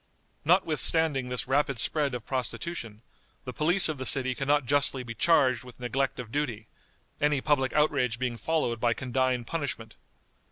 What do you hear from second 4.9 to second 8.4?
be charged with neglect of duty, any public outrage being